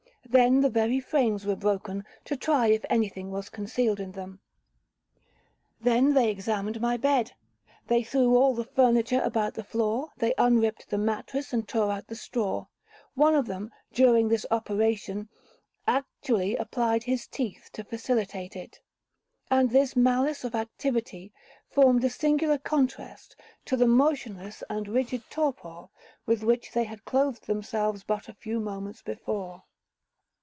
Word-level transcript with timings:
—Then 0.33 0.61
the 0.61 0.69
very 0.69 1.01
frames 1.01 1.45
were 1.45 1.57
broken, 1.57 2.05
to 2.23 2.37
try 2.37 2.67
if 2.67 2.85
any 2.89 3.09
thing 3.09 3.31
was 3.31 3.49
concealed 3.49 3.99
in 3.99 4.13
them. 4.13 4.39
Then 5.81 6.13
they 6.13 6.29
examined 6.29 6.79
my 6.79 6.95
bed;—they 6.95 8.03
threw 8.03 8.37
all 8.37 8.55
the 8.55 8.63
furniture 8.63 9.21
about 9.23 9.55
the 9.55 9.63
floor, 9.65 10.11
they 10.15 10.33
unripped 10.37 10.89
the 10.89 10.97
mattress, 10.97 11.51
and 11.51 11.67
tore 11.67 11.91
out 11.91 12.07
the 12.07 12.15
straw; 12.15 12.67
one 13.13 13.35
of 13.35 13.45
them, 13.45 13.71
during 13.91 14.29
this 14.29 14.45
operation, 14.51 15.27
actually 15.85 16.55
applied 16.55 17.03
his 17.03 17.27
teeth 17.27 17.69
to 17.73 17.83
facilitate 17.83 18.55
it,—and 18.55 19.69
this 19.69 19.97
malice 19.97 20.45
of 20.45 20.55
activity 20.55 21.33
formed 21.67 22.05
a 22.05 22.09
singular 22.09 22.57
contrast 22.57 23.35
to 23.65 23.75
the 23.75 23.87
motionless 23.87 24.63
and 24.69 24.87
rigid 24.87 25.23
torpor 25.29 25.87
with 26.25 26.41
which 26.41 26.71
they 26.71 26.85
had 26.85 27.03
clothed 27.03 27.47
themselves 27.47 28.05
but 28.05 28.29
a 28.29 28.33
few 28.33 28.61
moments 28.61 29.01
before. 29.01 29.63